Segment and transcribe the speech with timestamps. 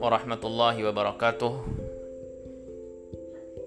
[0.00, 1.52] ورحمة الله وبركاته.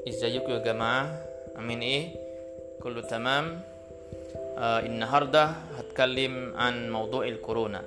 [0.07, 1.21] ازيكم يا جماعة؟
[1.55, 2.05] عاملين إيه؟
[2.81, 3.61] كله تمام؟
[4.57, 5.43] آه النهاردة
[5.77, 7.81] هتكلم عن موضوع الكورونا.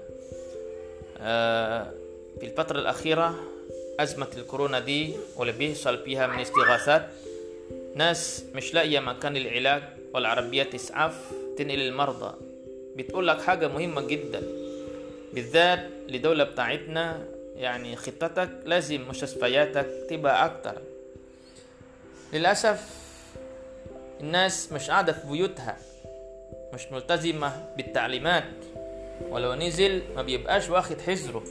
[1.21, 1.91] آه
[2.41, 3.35] في الفترة الأخيرة
[4.01, 7.09] أزمة الكورونا دي واللي بيحصل فيها من استغاثات
[7.95, 9.83] ناس مش لاقية مكان العلاج
[10.15, 12.35] والعربيات إسعاف تنقل المرضى.
[12.97, 14.60] بتقول لك حاجة مهمة جدا.
[15.35, 17.27] بالذات لدولة بتاعتنا
[17.57, 20.83] يعني خطتك لازم مستشفياتك تبقى أكتر.
[22.33, 22.89] للأسف
[24.21, 25.77] الناس مش قاعدة في بيوتها
[26.75, 28.45] مش ملتزمة بالتعليمات
[29.31, 31.43] ولو نزل ما بيبقاش واخد حذره.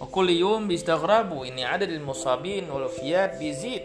[0.00, 3.82] وكل يوم بيستغربوا إن عدد المصابين والوفيات بيزيد.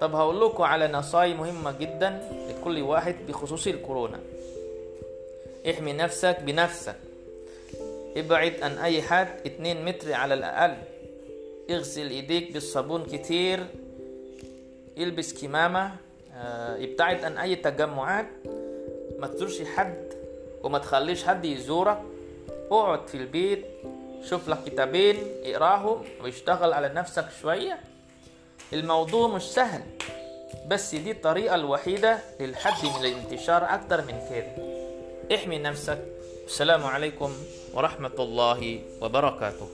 [0.00, 4.20] طب هقول على نصايح مهمة جدا لكل واحد بخصوص الكورونا.
[5.70, 7.07] احمي نفسك بنفسك.
[8.18, 9.28] ابعد عن أي حد.
[9.46, 10.76] اتنين متر على الأقل.
[11.70, 13.66] اغسل ايديك بالصابون كتير.
[14.98, 15.92] البس كمامة.
[16.34, 18.26] آه ابتعد عن أي تجمعات.
[19.18, 20.08] ما تزورش حد
[20.62, 22.02] وما تخليش حد يزورك.
[22.70, 23.64] اقعد في البيت.
[24.24, 25.16] شوف لك كتابين.
[25.44, 26.04] اقراهم.
[26.22, 27.80] واشتغل على نفسك شوية.
[28.72, 29.82] الموضوع مش سهل
[30.66, 34.68] بس دي الطريقة الوحيدة للحد من الانتشار أكتر من كده.
[35.36, 36.17] احمي نفسك.
[36.48, 37.32] السلام عليكم
[37.76, 38.60] ورحمة الله
[39.04, 39.68] وبركاته.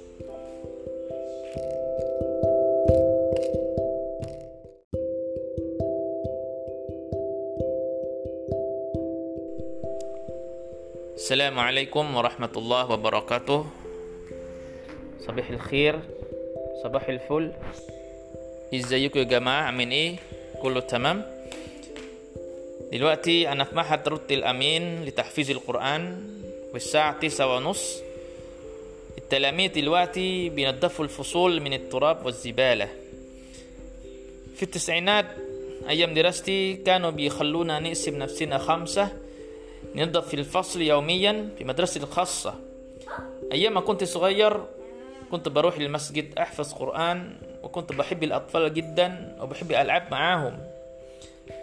[11.14, 13.66] السلام عليكم ورحمة الله وبركاته.
[15.27, 15.94] صباح الخير
[16.83, 17.53] صباح الفل.
[18.75, 20.16] إزيكم يا جماعة؟ عاملين إيه؟
[20.62, 21.22] كله تمام؟
[22.92, 26.34] دلوقتي أنا في معهد رد الأمين لتحفيظ القرآن.
[26.75, 28.03] والساعة تسعة ونص.
[29.19, 32.88] التلاميذ دلوقتي بينظفوا الفصول من التراب والزبالة.
[34.56, 35.26] في التسعينات
[35.88, 39.09] أيام دراستي كانوا بيخلونا نقسم نفسنا خمسة.
[39.94, 42.54] ننظف في الفصل يوميا في مدرستي الخاصة.
[43.53, 44.65] أيام ما كنت صغير
[45.31, 50.59] كنت بروح للمسجد أحفظ قرآن وكنت بحب الأطفال جدا وبحب ألعب معاهم.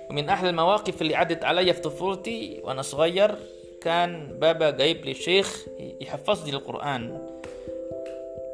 [0.10, 3.36] ومن أحلى المواقف اللي عدت عليا في طفولتي وأنا صغير
[3.82, 5.66] كان بابا جايب لي شيخ
[6.02, 7.28] يحفظني القرآن.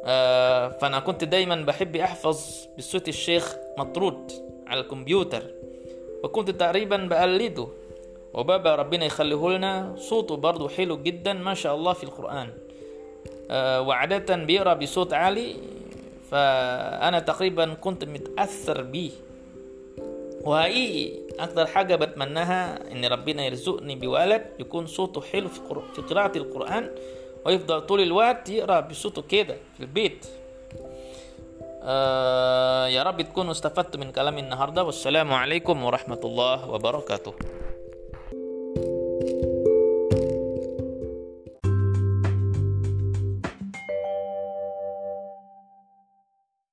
[0.04, 4.32] آه فأنا كنت دايما بحب أحفظ بصوت الشيخ مطرود
[4.66, 5.42] على الكمبيوتر
[6.24, 7.68] وكنت تقريبا بقلده.
[8.34, 12.48] وبابا ربنا يخليه لنا صوته برضه حلو جدا ما شاء الله في القرآن.
[13.50, 15.56] آه وعادة بيقرأ بصوت عالي
[16.30, 19.10] فأنا تقريبا كنت متأثر بيه.
[20.44, 25.82] وحقيقي أكتر حاجة بتمناها إن ربنا يرزقني بولد يكون صوته حلو في, قر...
[25.94, 26.90] في قراءة القرآن
[27.46, 30.26] ويفضل طول الوقت يقرأ بصوته كده في البيت.
[31.82, 37.34] آه يا رب تكونوا استفدتوا من كلامي النهاردة والسلام عليكم ورحمة الله وبركاته.